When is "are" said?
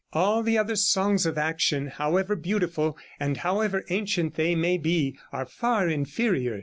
5.31-5.45